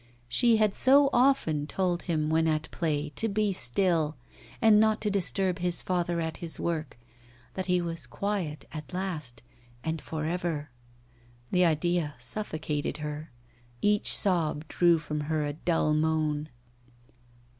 [0.27, 4.17] She had so often told him when at play to be still,
[4.59, 6.97] and not to disturb his father at his work,
[7.53, 9.43] that he was quiet at last,
[9.83, 10.71] and for ever.
[11.51, 13.31] The idea suffocated her;
[13.83, 16.49] each sob drew from her a dull moan.